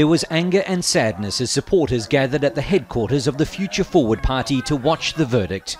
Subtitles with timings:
[0.00, 4.22] there was anger and sadness as supporters gathered at the headquarters of the Future Forward
[4.22, 5.76] Party to watch the verdict.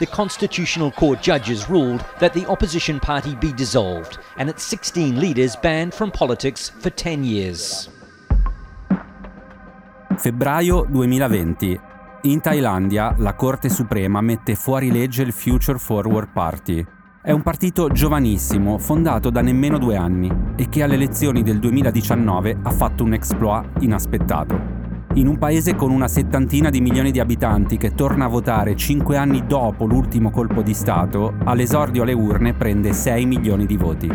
[0.00, 5.54] The Constitutional Court judges ruled that the opposition party be dissolved and its 16 leaders
[5.54, 7.88] banned from politics for 10 years.
[10.16, 11.80] Febbraio 2020.
[12.22, 16.84] In Thailandia la Corte Suprema mette fuori legge il Future Forward Party.
[17.26, 22.58] È un partito giovanissimo, fondato da nemmeno due anni, e che alle elezioni del 2019
[22.64, 24.60] ha fatto un exploit inaspettato.
[25.14, 29.16] In un paese con una settantina di milioni di abitanti che torna a votare cinque
[29.16, 34.14] anni dopo l'ultimo colpo di Stato, all'esordio alle urne prende 6 milioni di voti.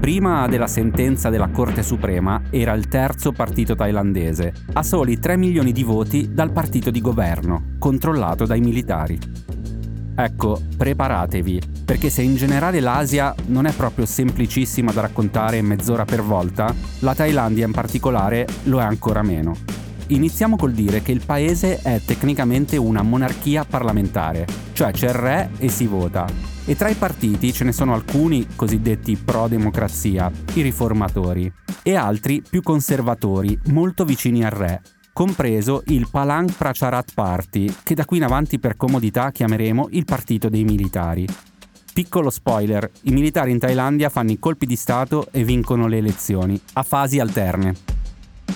[0.00, 5.70] Prima della sentenza della Corte Suprema era il terzo partito thailandese, a soli 3 milioni
[5.70, 9.16] di voti dal partito di governo, controllato dai militari.
[10.14, 16.22] Ecco, preparatevi, perché se in generale l'Asia non è proprio semplicissima da raccontare mezz'ora per
[16.22, 19.56] volta, la Thailandia in particolare lo è ancora meno.
[20.08, 25.50] Iniziamo col dire che il paese è tecnicamente una monarchia parlamentare, cioè c'è il re
[25.58, 26.26] e si vota,
[26.64, 31.50] e tra i partiti ce ne sono alcuni cosiddetti pro-democrazia, i riformatori,
[31.82, 38.04] e altri più conservatori, molto vicini al re, compreso il Palang Pracharat Party, che da
[38.04, 41.26] qui in avanti per comodità chiameremo il partito dei militari.
[41.92, 46.58] Piccolo spoiler, i militari in Thailandia fanno i colpi di Stato e vincono le elezioni,
[46.72, 47.74] a fasi alterne.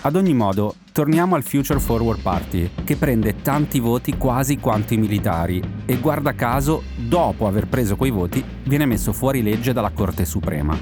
[0.00, 4.96] Ad ogni modo, torniamo al Future Forward Party, che prende tanti voti quasi quanto i
[4.96, 10.24] militari e guarda caso, dopo aver preso quei voti, viene messo fuori legge dalla Corte
[10.24, 10.74] Suprema.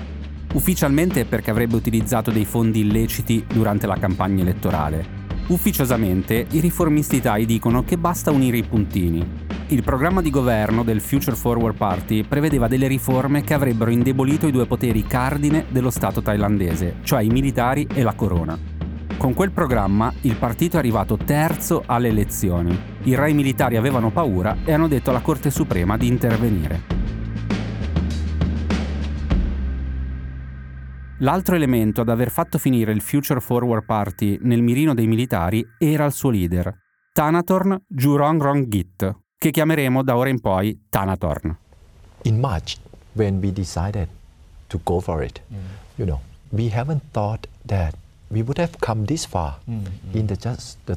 [0.52, 5.22] Ufficialmente perché avrebbe utilizzato dei fondi illeciti durante la campagna elettorale.
[5.48, 9.53] Ufficiosamente i riformisti thai dicono che basta unire i puntini.
[9.74, 14.52] Il programma di governo del Future Forward Party prevedeva delle riforme che avrebbero indebolito i
[14.52, 18.56] due poteri cardine dello Stato thailandese, cioè i militari e la corona.
[19.16, 22.78] Con quel programma il partito è arrivato terzo alle elezioni.
[23.02, 26.80] I re militari avevano paura e hanno detto alla Corte Suprema di intervenire.
[31.18, 36.04] L'altro elemento ad aver fatto finire il Future Forward Party nel mirino dei militari era
[36.04, 36.72] il suo leader,
[37.12, 41.54] Thanatorn Jurongrongit, che chiameremo da ora in poi Thanatorn.
[42.22, 42.78] In March,
[43.12, 44.08] when we decided
[44.68, 45.58] to go for it, mm.
[45.96, 47.94] you know, we haven't thought that
[48.30, 49.84] we would have come this far mm,
[50.14, 50.96] in the just the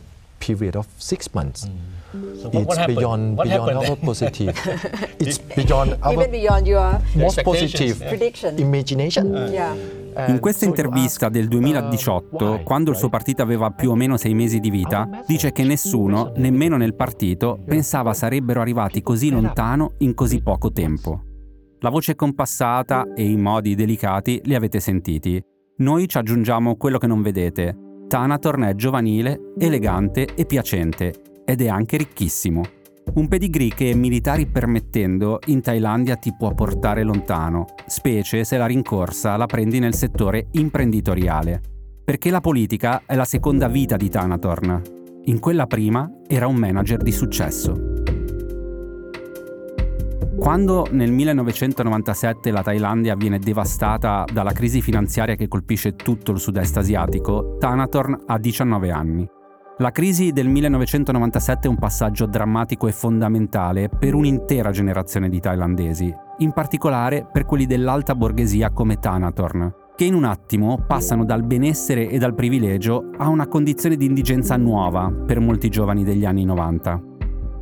[0.55, 1.67] period of six months.
[1.67, 2.41] Mm.
[2.41, 4.55] So it's what beyond what beyond our positive.
[5.19, 9.35] it's beyond our even beyond your most positive prediction imagination.
[9.35, 9.75] Uh, yeah.
[10.27, 14.59] In questa intervista del 2018, quando il suo partito aveva più o meno sei mesi
[14.59, 20.41] di vita, dice che nessuno, nemmeno nel partito, pensava sarebbero arrivati così lontano in così
[20.41, 21.21] poco tempo.
[21.81, 25.39] La voce compassata e i modi delicati li avete sentiti.
[25.77, 27.86] Noi ci aggiungiamo quello che non vedete.
[28.07, 31.13] Thanatorn è giovanile, elegante e piacente,
[31.43, 32.63] ed è anche ricchissimo.
[33.15, 39.35] Un pedigree che, militari permettendo, in Thailandia ti può portare lontano, specie se la rincorsa
[39.35, 41.61] la prendi nel settore imprenditoriale.
[42.03, 44.81] Perché la politica è la seconda vita di Thanatorn.
[45.25, 48.16] In quella prima era un manager di successo.
[50.39, 56.77] Quando nel 1997 la Thailandia viene devastata dalla crisi finanziaria che colpisce tutto il sud-est
[56.77, 59.27] asiatico, Thanatorn ha 19 anni.
[59.79, 66.13] La crisi del 1997 è un passaggio drammatico e fondamentale per un'intera generazione di thailandesi,
[66.37, 72.09] in particolare per quelli dell'alta borghesia come Thanatorn, che in un attimo passano dal benessere
[72.09, 77.16] e dal privilegio a una condizione di indigenza nuova per molti giovani degli anni 90.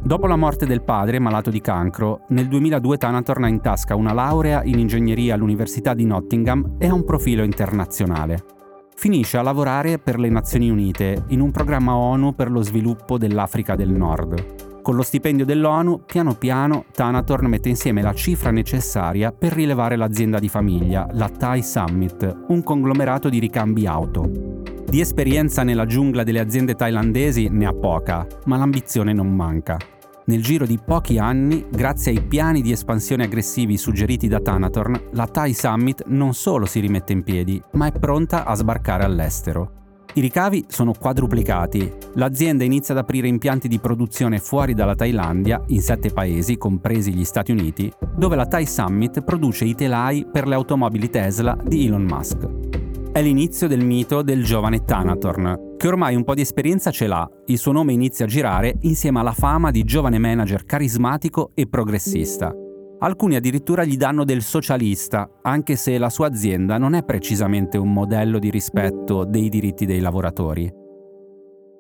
[0.06, 4.14] Dopo la morte del padre, malato di cancro, nel 2002 Tana torna in tasca una
[4.14, 8.44] laurea in ingegneria all'Università di Nottingham e ha un profilo internazionale.
[8.96, 13.76] Finisce a lavorare per le Nazioni Unite in un programma ONU per lo sviluppo dell'Africa
[13.76, 14.84] del Nord.
[14.84, 20.38] Con lo stipendio dell'ONU, piano piano, Thanatorn mette insieme la cifra necessaria per rilevare l'azienda
[20.38, 24.30] di famiglia, la Thai Summit, un conglomerato di ricambi auto.
[24.88, 29.80] Di esperienza nella giungla delle aziende thailandesi ne ha poca, ma l'ambizione non manca.
[30.28, 35.28] Nel giro di pochi anni, grazie ai piani di espansione aggressivi suggeriti da Thanatorn, la
[35.28, 39.72] Thai Summit non solo si rimette in piedi, ma è pronta a sbarcare all'estero.
[40.16, 41.92] I ricavi sono quadruplicati.
[42.16, 47.24] L'azienda inizia ad aprire impianti di produzione fuori dalla Thailandia, in sette paesi, compresi gli
[47.24, 52.04] Stati Uniti, dove la Thai Summit produce i telai per le automobili Tesla di Elon
[52.04, 52.85] Musk
[53.16, 57.26] è l'inizio del mito del giovane Thanatorn, che ormai un po' di esperienza ce l'ha.
[57.46, 62.54] Il suo nome inizia a girare insieme alla fama di giovane manager carismatico e progressista.
[63.00, 67.94] Alcuni addirittura gli danno del socialista, anche se la sua azienda non è precisamente un
[67.94, 70.84] modello di rispetto dei diritti dei lavoratori.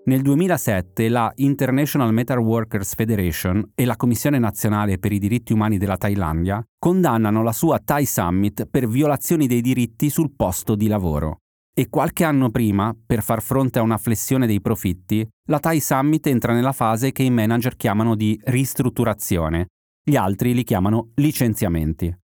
[0.07, 5.79] Nel 2007 la International Metal Workers Federation e la Commissione nazionale per i diritti umani
[5.79, 11.39] della Thailandia condannano la sua Thai Summit per violazioni dei diritti sul posto di lavoro.
[11.73, 16.27] E qualche anno prima, per far fronte a una flessione dei profitti, la Thai Summit
[16.27, 19.69] entra nella fase che i manager chiamano di ristrutturazione,
[20.03, 22.15] gli altri li chiamano licenziamenti.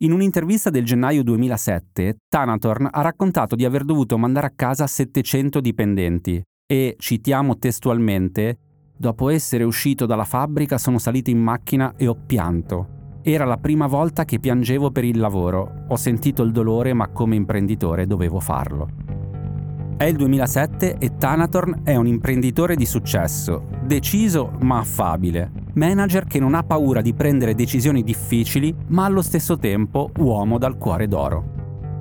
[0.00, 5.60] In un'intervista del gennaio 2007, Thanatorn ha raccontato di aver dovuto mandare a casa 700
[5.60, 8.58] dipendenti e, citiamo testualmente,
[8.96, 12.94] dopo essere uscito dalla fabbrica sono salito in macchina e ho pianto.
[13.22, 17.36] Era la prima volta che piangevo per il lavoro, ho sentito il dolore ma come
[17.36, 19.04] imprenditore dovevo farlo.
[19.96, 26.38] È il 2007 e Thanatorn è un imprenditore di successo, deciso ma affabile, manager che
[26.38, 31.54] non ha paura di prendere decisioni difficili ma allo stesso tempo uomo dal cuore d'oro.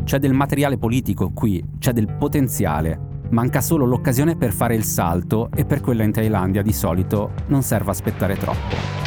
[0.04, 5.50] C'è del materiale politico qui, c'è del potenziale, Manca solo l'occasione per fare il salto
[5.54, 9.06] e per quella in Thailandia di solito non serve aspettare troppo.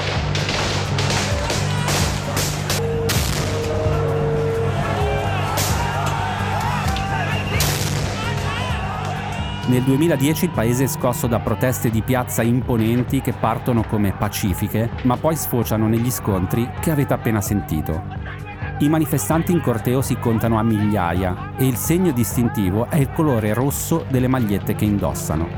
[9.68, 14.90] Nel 2010 il paese è scosso da proteste di piazza imponenti che partono come pacifiche,
[15.02, 18.47] ma poi sfociano negli scontri che avete appena sentito.
[18.80, 23.52] I manifestanti in corteo si contano a migliaia e il segno distintivo è il colore
[23.52, 25.48] rosso delle magliette che indossano.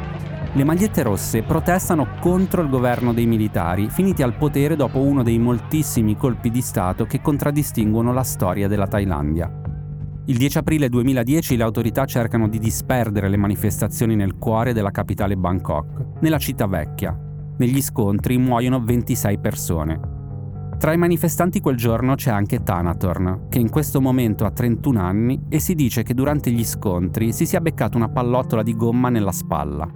[0.55, 5.39] Le magliette rosse protestano contro il governo dei militari, finiti al potere dopo uno dei
[5.39, 9.53] moltissimi colpi di Stato che contraddistinguono la storia della Thailandia.
[10.25, 15.37] Il 10 aprile 2010 le autorità cercano di disperdere le manifestazioni nel cuore della capitale
[15.37, 17.15] Bangkok, nella città vecchia.
[17.59, 20.10] Negli scontri muoiono 26 persone.
[20.81, 25.43] Tra i manifestanti quel giorno c'è anche Thanatorn, che in questo momento ha 31 anni
[25.51, 29.31] e si dice che durante gli scontri si sia beccato una pallottola di gomma nella
[29.31, 29.87] spalla.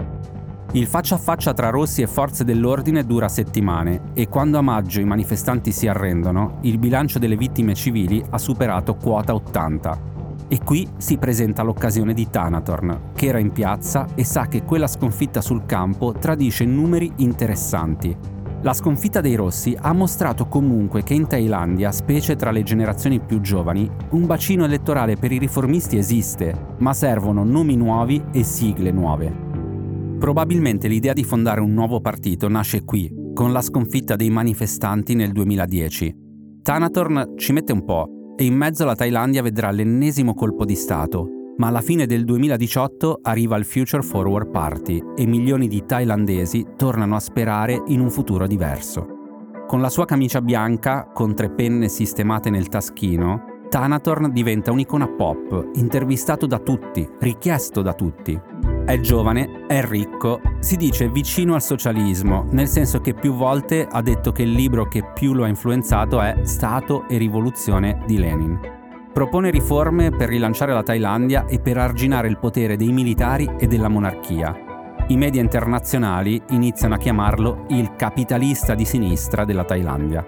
[0.73, 5.01] Il faccia a faccia tra Rossi e forze dell'ordine dura settimane e quando a maggio
[5.01, 10.13] i manifestanti si arrendono, il bilancio delle vittime civili ha superato quota 80.
[10.49, 14.87] E qui si presenta l'occasione di Thanatorn, che era in piazza e sa che quella
[14.87, 18.35] sconfitta sul campo tradisce numeri interessanti
[18.65, 23.43] la sconfitta dei rossi ha mostrato comunque che in Thailandia, specie tra le generazioni più
[23.43, 29.33] giovani, un bacino elettorale per i riformisti esiste, ma servono nomi nuovi e sigle nuove.
[30.19, 35.33] Probabilmente l'idea di fondare un nuovo partito nasce qui, con la sconfitta dei manifestanti nel
[35.33, 36.17] 2010.
[36.63, 41.44] Thanatorn ci mette un po' e in mezzo la Thailandia vedrà l'ennesimo colpo di Stato,
[41.57, 47.17] ma alla fine del 2018 arriva il Future Forward Party e milioni di thailandesi tornano
[47.17, 49.07] a sperare in un futuro diverso.
[49.67, 55.71] Con la sua camicia bianca, con tre penne sistemate nel taschino, Thanatorn diventa un'icona pop,
[55.75, 58.39] intervistato da tutti, richiesto da tutti.
[58.85, 64.03] È giovane, è ricco, si dice vicino al socialismo, nel senso che più volte ha
[64.03, 68.84] detto che il libro che più lo ha influenzato è Stato e rivoluzione di Lenin.
[69.15, 73.87] Propone riforme per rilanciare la Thailandia e per arginare il potere dei militari e della
[73.87, 74.53] monarchia.
[75.07, 80.27] I media internazionali iniziano a chiamarlo il capitalista di sinistra della Thailandia.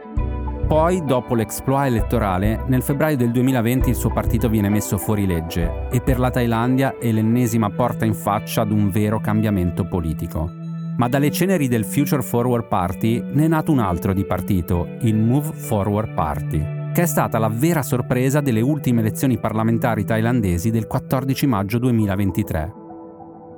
[0.69, 5.89] Poi, dopo l'exploit elettorale, nel febbraio del 2020 il suo partito viene messo fuori legge
[5.91, 10.49] e per la Thailandia è l'ennesima porta in faccia ad un vero cambiamento politico.
[10.97, 15.17] Ma dalle ceneri del Future Forward Party ne è nato un altro di partito, il
[15.17, 20.87] Move Forward Party che è stata la vera sorpresa delle ultime elezioni parlamentari thailandesi del
[20.87, 22.73] 14 maggio 2023.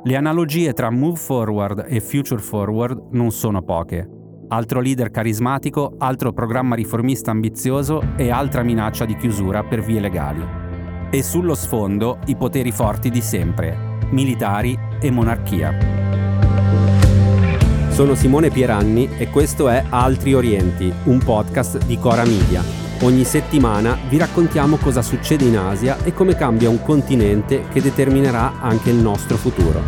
[0.02, 4.10] Le analogie tra Move Forward e Future Forward non sono poche.
[4.48, 10.44] Altro leader carismatico, altro programma riformista ambizioso e altra minaccia di chiusura per vie legali.
[11.08, 15.78] E sullo sfondo i poteri forti di sempre, militari e monarchia.
[17.90, 22.77] Sono Simone Pieranni e questo è Altri Orienti, un podcast di Cora Media.
[23.02, 28.60] Ogni settimana vi raccontiamo cosa succede in Asia e come cambia un continente che determinerà
[28.60, 29.80] anche il nostro futuro.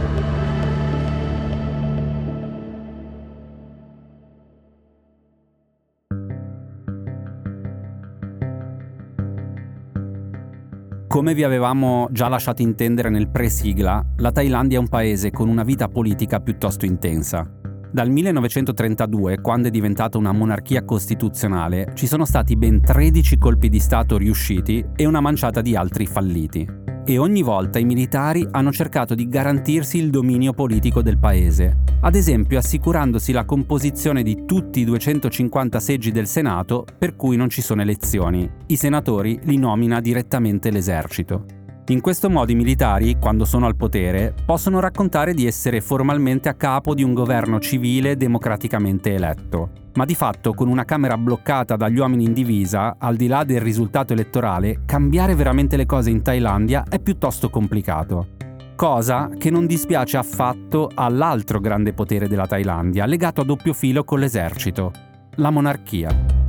[11.08, 15.64] Come vi avevamo già lasciato intendere nel pre-sigla, la Thailandia è un paese con una
[15.64, 17.59] vita politica piuttosto intensa.
[17.92, 23.80] Dal 1932, quando è diventata una monarchia costituzionale, ci sono stati ben 13 colpi di
[23.80, 26.78] Stato riusciti e una manciata di altri falliti.
[27.02, 32.14] e ogni volta i militari hanno cercato di garantirsi il dominio politico del paese, ad
[32.14, 37.62] esempio assicurandosi la composizione di tutti i 250 seggi del Senato per cui non ci
[37.62, 38.48] sono elezioni.
[38.66, 41.44] I senatori li nomina direttamente l'esercito.
[41.90, 46.54] In questo modo i militari, quando sono al potere, possono raccontare di essere formalmente a
[46.54, 49.70] capo di un governo civile democraticamente eletto.
[49.94, 53.60] Ma di fatto, con una Camera bloccata dagli uomini in divisa, al di là del
[53.60, 58.28] risultato elettorale, cambiare veramente le cose in Thailandia è piuttosto complicato.
[58.76, 64.20] Cosa che non dispiace affatto all'altro grande potere della Thailandia, legato a doppio filo con
[64.20, 64.92] l'esercito,
[65.34, 66.39] la monarchia.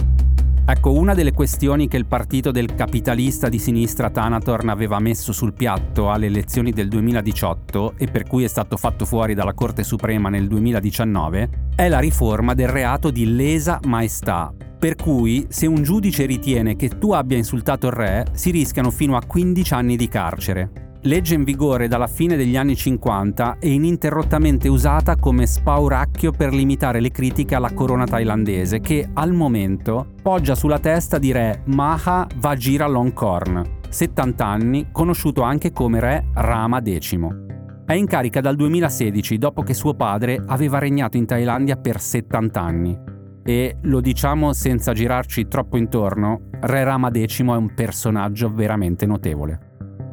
[0.71, 5.51] Ecco, una delle questioni che il partito del capitalista di sinistra Thanatorn aveva messo sul
[5.51, 10.29] piatto alle elezioni del 2018 e per cui è stato fatto fuori dalla Corte Suprema
[10.29, 16.25] nel 2019 è la riforma del reato di lesa maestà, per cui se un giudice
[16.25, 20.90] ritiene che tu abbia insultato il re si rischiano fino a 15 anni di carcere
[21.03, 26.99] legge in vigore dalla fine degli anni 50 e ininterrottamente usata come spauracchio per limitare
[26.99, 33.79] le critiche alla corona thailandese che al momento poggia sulla testa di re Maha Vajiralongkorn,
[33.89, 37.17] 70 anni, conosciuto anche come re Rama X.
[37.85, 42.61] È in carica dal 2016 dopo che suo padre aveva regnato in Thailandia per 70
[42.61, 42.99] anni.
[43.43, 49.70] E lo diciamo senza girarci troppo intorno, Re Rama X è un personaggio veramente notevole.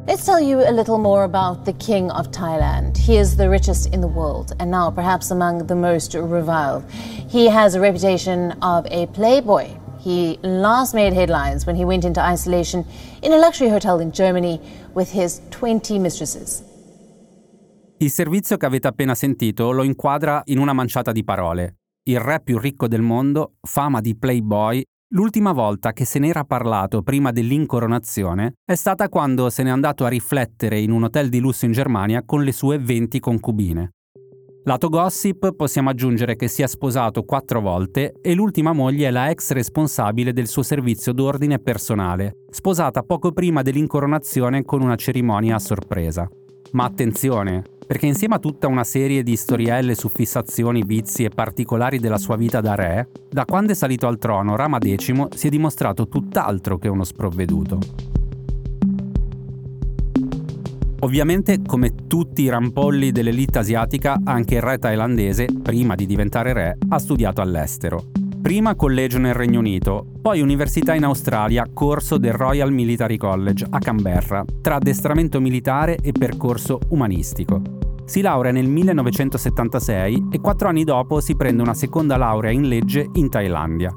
[0.09, 2.97] Let's tell you a little more about the King of Thailand.
[2.97, 6.83] He is the richest in the world and now perhaps among the most reviled.
[7.29, 9.69] He has a reputation of a playboy.
[9.99, 12.85] He last made headlines when he went into isolation
[13.21, 14.59] in a luxury hotel in Germany
[14.95, 16.63] with his 20 mistresses.
[17.99, 21.75] Il servizio che avete appena sentito lo inquadra in una manciata di parole.
[22.09, 27.01] Il re più ricco del mondo, fama di playboy L'ultima volta che se n'era parlato
[27.01, 31.65] prima dell'incoronazione è stata quando se n'è andato a riflettere in un hotel di lusso
[31.65, 33.93] in Germania con le sue 20 concubine.
[34.65, 39.31] Lato gossip possiamo aggiungere che si è sposato quattro volte e l'ultima moglie è la
[39.31, 45.59] ex responsabile del suo servizio d'ordine personale, sposata poco prima dell'incoronazione con una cerimonia a
[45.59, 46.29] sorpresa.
[46.73, 51.97] Ma attenzione, perché insieme a tutta una serie di storielle su fissazioni, vizi e particolari
[51.97, 55.49] della sua vita da re, da quando è salito al trono Rama X si è
[55.49, 57.79] dimostrato tutt'altro che uno sprovveduto.
[60.99, 66.77] Ovviamente, come tutti i rampolli dell'elite asiatica, anche il re thailandese, prima di diventare re,
[66.89, 68.03] ha studiato all'estero.
[68.41, 73.79] Prima collegio nel Regno Unito, poi università in Australia, corso del Royal Military College a
[73.79, 77.61] Canberra, tra addestramento militare e percorso umanistico.
[78.05, 83.09] Si laurea nel 1976 e quattro anni dopo si prende una seconda laurea in legge
[83.15, 83.93] in Thailandia.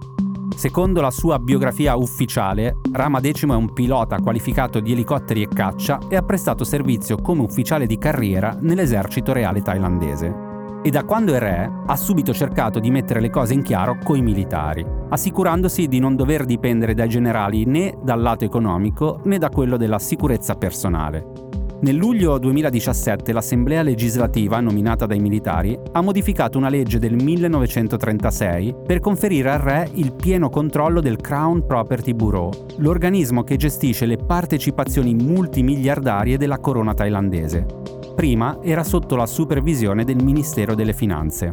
[0.56, 6.00] Secondo la sua biografia ufficiale, Rama X è un pilota qualificato di elicotteri e caccia
[6.08, 10.51] e ha prestato servizio come ufficiale di carriera nell'esercito reale thailandese.
[10.84, 14.20] E da quando è re ha subito cercato di mettere le cose in chiaro coi
[14.20, 19.76] militari, assicurandosi di non dover dipendere dai generali né dal lato economico né da quello
[19.76, 21.50] della sicurezza personale.
[21.82, 28.98] Nel luglio 2017 l'Assemblea legislativa, nominata dai militari, ha modificato una legge del 1936 per
[28.98, 35.14] conferire al re il pieno controllo del Crown Property Bureau, l'organismo che gestisce le partecipazioni
[35.14, 38.01] multimiliardarie della corona thailandese.
[38.14, 41.50] Prima era sotto la supervisione del Ministero delle Finanze.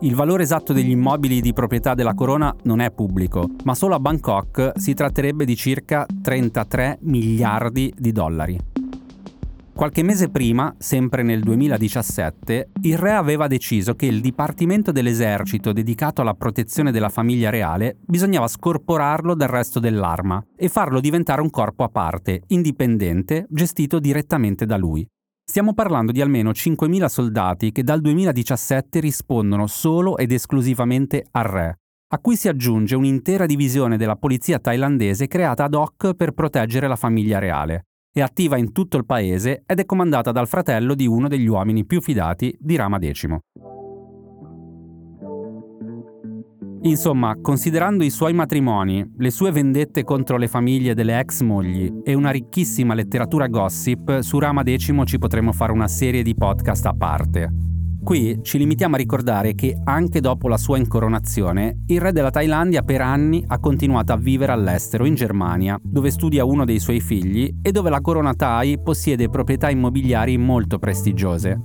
[0.00, 4.00] Il valore esatto degli immobili di proprietà della corona non è pubblico, ma solo a
[4.00, 8.58] Bangkok si tratterebbe di circa 33 miliardi di dollari.
[9.72, 16.20] Qualche mese prima, sempre nel 2017, il re aveva deciso che il Dipartimento dell'Esercito dedicato
[16.20, 21.84] alla protezione della famiglia reale bisognava scorporarlo dal resto dell'arma e farlo diventare un corpo
[21.84, 25.06] a parte, indipendente, gestito direttamente da lui.
[25.44, 31.78] Stiamo parlando di almeno 5.000 soldati che dal 2017 rispondono solo ed esclusivamente al re,
[32.08, 36.96] a cui si aggiunge un'intera divisione della polizia thailandese creata ad hoc per proteggere la
[36.96, 41.28] famiglia reale è attiva in tutto il paese ed è comandata dal fratello di uno
[41.28, 43.26] degli uomini più fidati di Rama X.
[46.84, 52.14] Insomma, considerando i suoi matrimoni, le sue vendette contro le famiglie delle ex mogli e
[52.14, 56.92] una ricchissima letteratura gossip, su Rama X ci potremmo fare una serie di podcast a
[56.92, 57.50] parte.
[58.02, 62.82] Qui ci limitiamo a ricordare che anche dopo la sua incoronazione, il re della Thailandia
[62.82, 67.48] per anni ha continuato a vivere all'estero, in Germania, dove studia uno dei suoi figli
[67.62, 71.60] e dove la corona Thai possiede proprietà immobiliari molto prestigiose.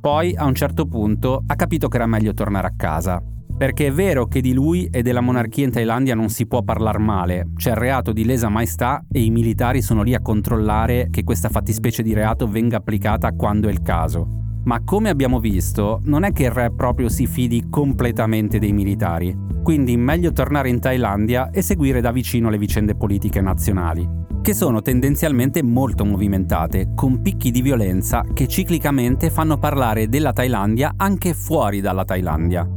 [0.00, 3.22] Poi, a un certo punto, ha capito che era meglio tornare a casa.
[3.62, 6.98] Perché è vero che di lui e della monarchia in Thailandia non si può parlare
[6.98, 11.22] male, c'è il reato di lesa maestà e i militari sono lì a controllare che
[11.22, 14.26] questa fattispecie di reato venga applicata quando è il caso.
[14.64, 19.32] Ma come abbiamo visto, non è che il re proprio si fidi completamente dei militari,
[19.62, 24.04] quindi meglio tornare in Thailandia e seguire da vicino le vicende politiche nazionali,
[24.42, 30.94] che sono tendenzialmente molto movimentate, con picchi di violenza che ciclicamente fanno parlare della Thailandia
[30.96, 32.68] anche fuori dalla Thailandia.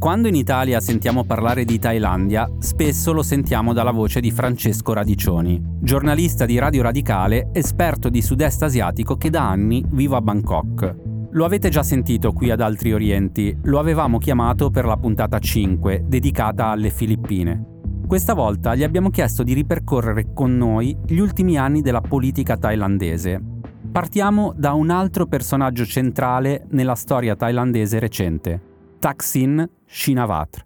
[0.00, 5.60] Quando in Italia sentiamo parlare di Thailandia, spesso lo sentiamo dalla voce di Francesco Radiccioni,
[5.78, 10.96] giornalista di Radio Radicale, esperto di sud-est asiatico che da anni vive a Bangkok.
[11.32, 16.04] Lo avete già sentito qui ad Altri Orienti, lo avevamo chiamato per la puntata 5,
[16.06, 17.80] dedicata alle Filippine.
[18.06, 23.38] Questa volta gli abbiamo chiesto di ripercorrere con noi gli ultimi anni della politica thailandese.
[23.92, 28.68] Partiamo da un altro personaggio centrale nella storia thailandese recente,
[29.00, 30.62] Thaksin Shinawatra.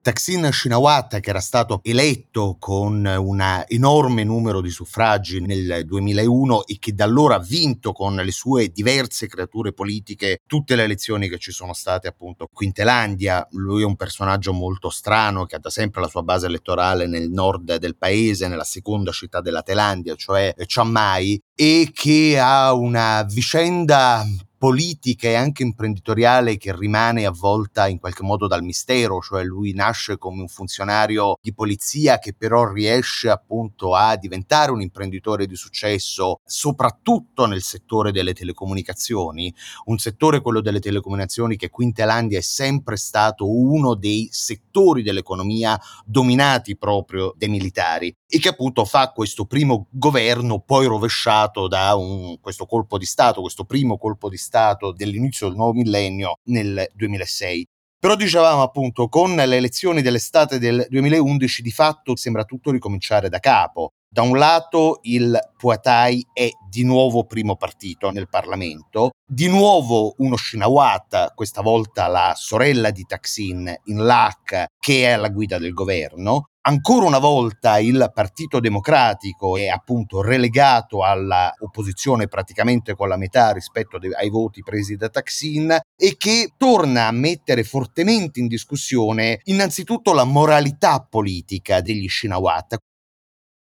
[0.00, 6.76] Taksin Shinawatra, che era stato eletto con un enorme numero di suffragi nel 2001 e
[6.78, 11.38] che da allora ha vinto con le sue diverse creature politiche tutte le elezioni che
[11.38, 13.44] ci sono state appunto in Thailandia.
[13.50, 17.28] Lui è un personaggio molto strano che ha da sempre la sua base elettorale nel
[17.28, 23.26] nord del paese, nella seconda città della Thailandia, cioè Chiang Mai, e che ha una
[23.28, 24.24] vicenda
[24.62, 30.18] politica e anche imprenditoriale che rimane avvolta in qualche modo dal mistero, cioè lui nasce
[30.18, 36.42] come un funzionario di polizia che però riesce appunto a diventare un imprenditore di successo,
[36.44, 39.52] soprattutto nel settore delle telecomunicazioni,
[39.86, 45.02] un settore quello delle telecomunicazioni che qui in Thailandia è sempre stato uno dei settori
[45.02, 51.94] dell'economia dominati proprio dai militari e che appunto fa questo primo governo poi rovesciato da
[51.96, 56.88] un, questo colpo di Stato, questo primo colpo di Stato dell'inizio del nuovo millennio nel
[56.94, 57.68] 2006.
[57.98, 63.38] Però dicevamo appunto, con le elezioni dell'estate del 2011 di fatto sembra tutto ricominciare da
[63.38, 63.92] capo.
[64.12, 70.36] Da un lato il Puatai è di nuovo primo partito nel Parlamento, di nuovo uno
[70.36, 76.48] Shinawata, questa volta la sorella di Taksin in LAC, che è alla guida del governo,
[76.64, 83.98] Ancora una volta il Partito Democratico è appunto relegato all'opposizione praticamente con la metà rispetto
[84.16, 90.22] ai voti presi da Taksin e che torna a mettere fortemente in discussione innanzitutto la
[90.22, 92.76] moralità politica degli Shinawat.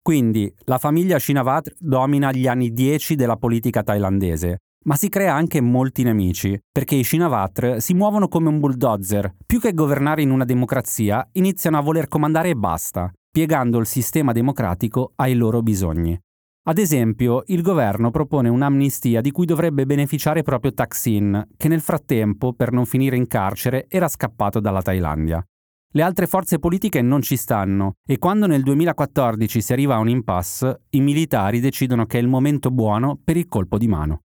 [0.03, 5.61] Quindi la famiglia Shinawat domina gli anni 10 della politica thailandese, ma si crea anche
[5.61, 9.37] molti nemici, perché i Shinawatra si muovono come un bulldozer.
[9.47, 14.33] Più che governare in una democrazia, iniziano a voler comandare e basta, piegando il sistema
[14.33, 16.19] democratico ai loro bisogni.
[16.65, 22.53] Ad esempio, il governo propone un'amnistia di cui dovrebbe beneficiare proprio Taksin, che nel frattempo,
[22.55, 25.45] per non finire in carcere, era scappato dalla Thailandia.
[25.95, 30.09] Le altre forze politiche non ci stanno e quando nel 2014 si arriva a un
[30.09, 34.23] impasse, i militari decidono che è il momento buono per il colpo di mano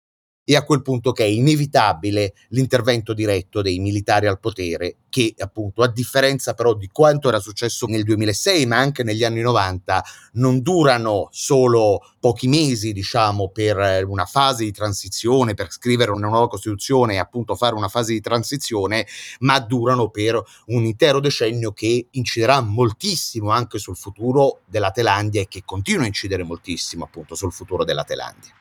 [0.48, 5.82] e a quel punto che è inevitabile l'intervento diretto dei militari al potere che appunto
[5.82, 10.04] a differenza però di quanto era successo nel 2006 ma anche negli anni 90
[10.35, 16.46] non durano solo pochi mesi diciamo per una fase di transizione per scrivere una nuova
[16.46, 19.04] costituzione e appunto fare una fase di transizione
[19.40, 25.48] ma durano per un intero decennio che inciderà moltissimo anche sul futuro della Thailandia e
[25.48, 28.52] che continua a incidere moltissimo appunto sul futuro della Thailandia.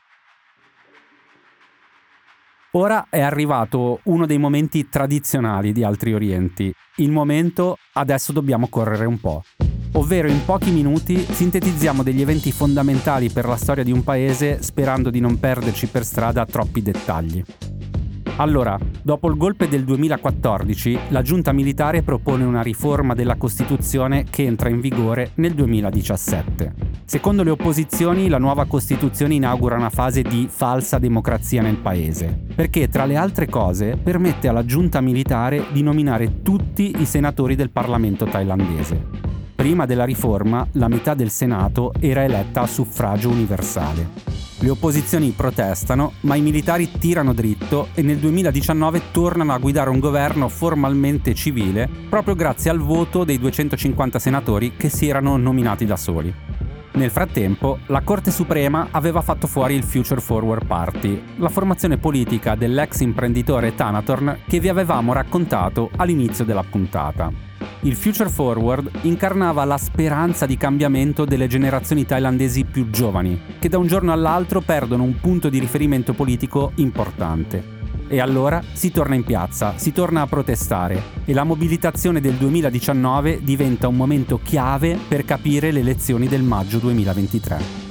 [2.76, 6.70] Ora è arrivato uno dei momenti tradizionali di Altri Orienti.
[6.96, 9.42] Il momento adesso dobbiamo correre un po'.
[9.92, 15.08] Ovvero in pochi minuti sintetizziamo degli eventi fondamentali per la storia di un paese sperando
[15.08, 17.42] di non perderci per strada troppi dettagli.
[18.38, 24.44] Allora, dopo il golpe del 2014, la giunta militare propone una riforma della Costituzione che
[24.44, 26.74] entra in vigore nel 2017.
[27.06, 32.88] Secondo le opposizioni, la nuova Costituzione inaugura una fase di falsa democrazia nel paese, perché
[32.88, 38.26] tra le altre cose permette alla giunta militare di nominare tutti i senatori del Parlamento
[38.26, 39.35] thailandese.
[39.66, 44.10] Prima della riforma, la metà del Senato era eletta a suffragio universale.
[44.60, 49.98] Le opposizioni protestano, ma i militari tirano dritto e nel 2019 tornano a guidare un
[49.98, 55.96] governo formalmente civile proprio grazie al voto dei 250 senatori che si erano nominati da
[55.96, 56.32] soli.
[56.92, 62.54] Nel frattempo, la Corte Suprema aveva fatto fuori il Future Forward Party, la formazione politica
[62.54, 69.76] dell'ex imprenditore Thanatorn che vi avevamo raccontato all'inizio della puntata il Future Forward incarnava la
[69.76, 75.20] speranza di cambiamento delle generazioni thailandesi più giovani, che da un giorno all'altro perdono un
[75.20, 77.74] punto di riferimento politico importante.
[78.08, 83.40] E allora si torna in piazza, si torna a protestare e la mobilitazione del 2019
[83.42, 87.85] diventa un momento chiave per capire le elezioni del maggio 2023.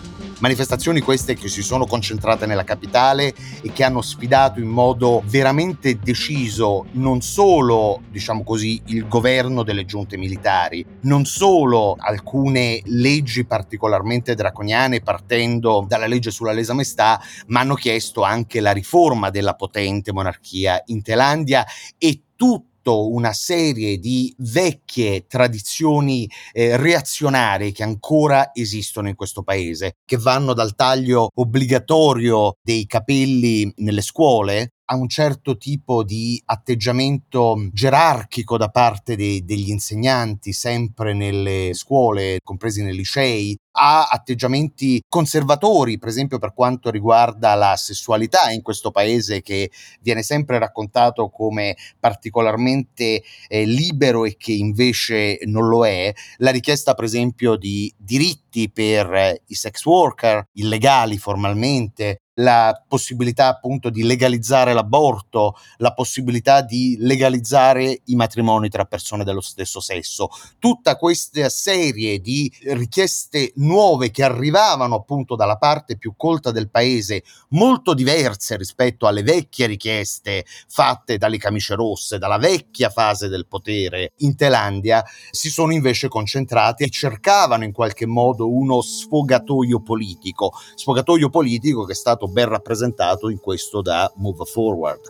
[0.46, 5.98] Manifestazioni queste che si sono concentrate nella capitale e che hanno sfidato in modo veramente
[5.98, 14.36] deciso non solo, diciamo così, il governo delle giunte militari, non solo alcune leggi particolarmente
[14.36, 20.14] draconiane partendo dalla legge sulla lesa maestà, ma hanno chiesto anche la riforma della potente
[20.14, 21.66] monarchia in Thailandia
[21.98, 29.98] e tutto una serie di vecchie tradizioni eh, reazionarie che ancora esistono in questo paese,
[30.06, 37.70] che vanno dal taglio obbligatorio dei capelli nelle scuole a un certo tipo di atteggiamento
[37.72, 45.98] gerarchico da parte dei, degli insegnanti, sempre nelle scuole, compresi nei licei, a atteggiamenti conservatori,
[45.98, 49.70] per esempio per quanto riguarda la sessualità in questo paese che
[50.02, 56.94] viene sempre raccontato come particolarmente eh, libero e che invece non lo è, la richiesta
[56.94, 64.04] per esempio di diritti per eh, i sex worker illegali formalmente, la possibilità appunto di
[64.04, 70.30] legalizzare l'aborto, la possibilità di legalizzare i matrimoni tra persone dello stesso sesso.
[70.60, 77.24] Tutta questa serie di richieste nuove che arrivavano appunto dalla parte più colta del paese,
[77.50, 84.14] molto diverse rispetto alle vecchie richieste fatte dalle camicie rosse, dalla vecchia fase del potere
[84.18, 91.30] in Thailandia, si sono invece concentrati e cercavano in qualche modo uno sfogatoio politico, sfogatoio
[91.30, 95.02] politico che è stato ben rappresentato in questo da Move Forward.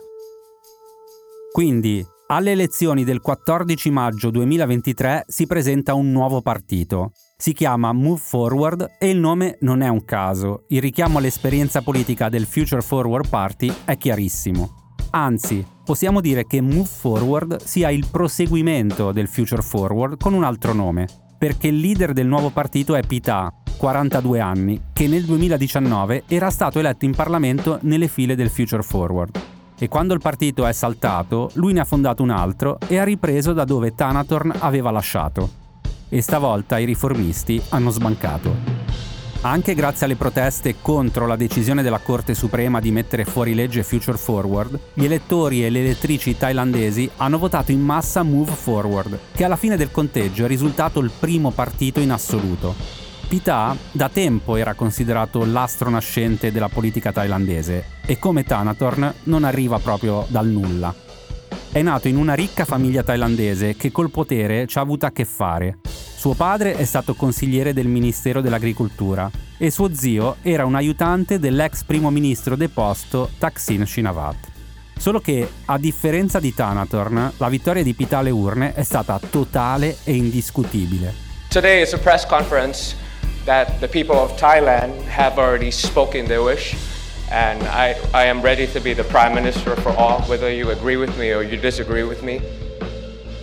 [1.52, 7.12] Quindi, alle elezioni del 14 maggio 2023 si presenta un nuovo partito.
[7.36, 10.64] Si chiama Move Forward e il nome non è un caso.
[10.68, 14.94] Il richiamo all'esperienza politica del Future Forward Party è chiarissimo.
[15.10, 20.72] Anzi, possiamo dire che Move Forward sia il proseguimento del Future Forward con un altro
[20.72, 26.50] nome, perché il leader del nuovo partito è Pita, 42 anni, che nel 2019 era
[26.50, 29.40] stato eletto in Parlamento nelle file del Future Forward.
[29.78, 33.52] E quando il partito è saltato, lui ne ha fondato un altro e ha ripreso
[33.52, 35.50] da dove Thanatorn aveva lasciato.
[36.08, 38.75] E stavolta i riformisti hanno sbancato.
[39.46, 44.18] Anche grazie alle proteste contro la decisione della Corte Suprema di mettere fuori legge Future
[44.18, 49.54] Forward, gli elettori e le elettrici thailandesi hanno votato in massa Move Forward, che alla
[49.54, 52.74] fine del conteggio è risultato il primo partito in assoluto.
[53.28, 59.78] Pita da tempo era considerato l'astro nascente della politica thailandese e come Thanatorn non arriva
[59.78, 60.92] proprio dal nulla.
[61.70, 65.24] È nato in una ricca famiglia thailandese che col potere ci ha avuto a che
[65.24, 65.78] fare.
[66.26, 71.84] Suo padre è stato consigliere del Ministero dell'Agricoltura e suo zio era un aiutante dell'ex
[71.84, 74.34] primo ministro deposto Thaksin Shinawat.
[74.98, 79.98] Solo che, a differenza di Thanatorn, la vittoria di Pita alle urne è stata totale
[80.02, 81.14] e indiscutibile.
[81.46, 82.96] Today is a press conference
[83.44, 86.74] that the people of Thailand have already spoken their wish.
[87.30, 90.96] And I, I am ready to be the prime minister for all, whether you agree
[90.96, 92.40] with me or you disagree with me.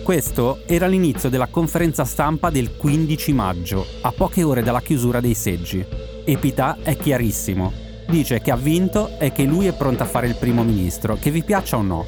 [0.04, 5.32] Questo era l'inizio della conferenza stampa del 15 maggio, a poche ore dalla chiusura dei
[5.32, 5.82] seggi.
[6.24, 7.72] E Pita è chiarissimo.
[8.06, 11.30] Dice che ha vinto e che lui è pronto a fare il primo ministro, che
[11.30, 12.04] vi piaccia o no.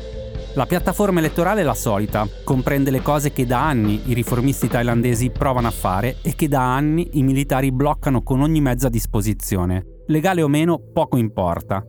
[0.57, 5.31] La piattaforma elettorale è la solita, comprende le cose che da anni i riformisti thailandesi
[5.31, 10.03] provano a fare e che da anni i militari bloccano con ogni mezzo a disposizione.
[10.09, 11.83] Legale o meno, poco importa.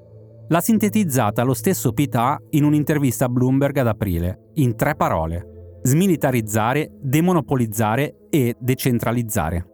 [0.47, 5.55] L'ha sintetizzata lo stesso Pita in un'intervista a Bloomberg ad aprile, in tre parole.
[5.83, 9.65] Smilitarizzare, demonopolizzare e decentralizzare.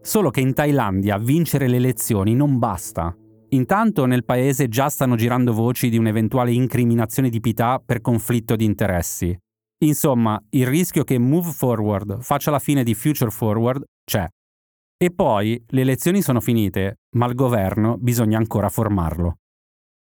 [0.00, 3.14] Solo che in Thailandia vincere le elezioni non basta.
[3.50, 8.64] Intanto nel paese già stanno girando voci di un'eventuale incriminazione di Pità per conflitto di
[8.64, 9.36] interessi.
[9.84, 14.26] Insomma, il rischio che Move Forward faccia la fine di Future Forward c'è.
[14.98, 19.36] E poi le elezioni sono finite, ma il governo bisogna ancora formarlo.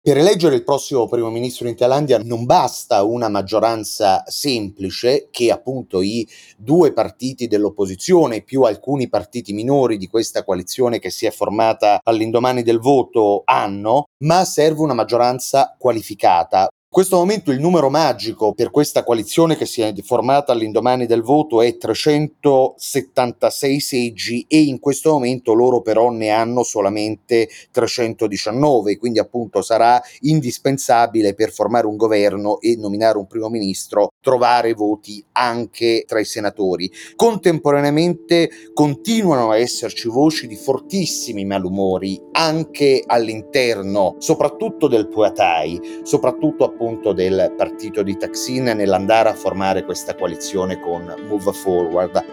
[0.01, 6.01] Per eleggere il prossimo primo ministro in Thailandia non basta una maggioranza semplice che appunto
[6.01, 11.99] i due partiti dell'opposizione più alcuni partiti minori di questa coalizione che si è formata
[12.03, 18.71] all'indomani del voto hanno, ma serve una maggioranza qualificata, questo momento il numero magico per
[18.71, 25.13] questa coalizione che si è formata all'indomani del voto è 376 seggi e in questo
[25.13, 32.59] momento loro però ne hanno solamente 319, quindi appunto sarà indispensabile per formare un governo
[32.59, 36.93] e nominare un primo ministro trovare voti anche tra i senatori.
[37.17, 47.15] Contemporaneamente continuano a esserci voci di fortissimi malumori anche all'interno, soprattutto del Puatai, soprattutto appunto
[47.15, 52.25] del partito di Taksin nell'andare a formare questa coalizione con Move Forward.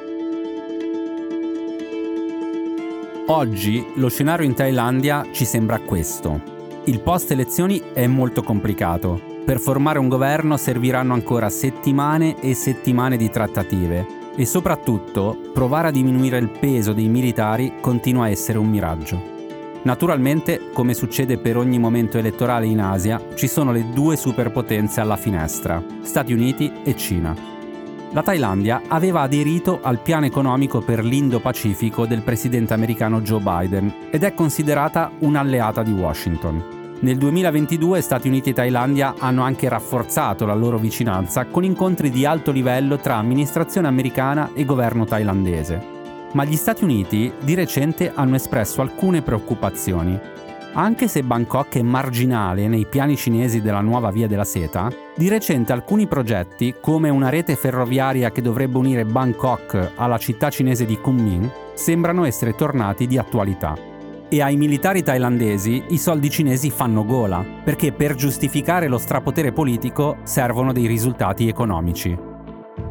[3.28, 6.42] Oggi lo scenario in Thailandia ci sembra questo.
[6.84, 9.35] Il post elezioni è molto complicato.
[9.46, 15.92] Per formare un governo serviranno ancora settimane e settimane di trattative e soprattutto provare a
[15.92, 19.22] diminuire il peso dei militari continua a essere un miraggio.
[19.84, 25.16] Naturalmente, come succede per ogni momento elettorale in Asia, ci sono le due superpotenze alla
[25.16, 27.36] finestra, Stati Uniti e Cina.
[28.14, 34.24] La Thailandia aveva aderito al piano economico per l'Indo-Pacifico del presidente americano Joe Biden ed
[34.24, 36.85] è considerata un'alleata di Washington.
[37.06, 42.26] Nel 2022 Stati Uniti e Thailandia hanno anche rafforzato la loro vicinanza con incontri di
[42.26, 45.80] alto livello tra amministrazione americana e governo thailandese.
[46.32, 50.20] Ma gli Stati Uniti di recente hanno espresso alcune preoccupazioni
[50.74, 55.72] anche se Bangkok è marginale nei piani cinesi della nuova via della seta, di recente
[55.72, 61.50] alcuni progetti, come una rete ferroviaria che dovrebbe unire Bangkok alla città cinese di Kunming,
[61.76, 63.95] sembrano essere tornati di attualità.
[64.36, 70.18] E ai militari thailandesi i soldi cinesi fanno gola, perché per giustificare lo strapotere politico
[70.24, 72.14] servono dei risultati economici.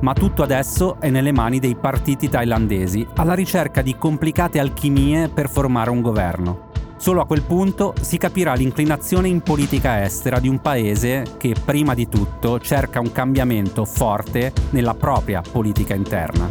[0.01, 5.51] Ma tutto adesso è nelle mani dei partiti thailandesi, alla ricerca di complicate alchimie per
[5.51, 6.71] formare un governo.
[6.97, 11.93] Solo a quel punto si capirà l'inclinazione in politica estera di un paese che prima
[11.93, 16.51] di tutto cerca un cambiamento forte nella propria politica interna.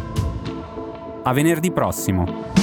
[1.24, 2.62] A venerdì prossimo.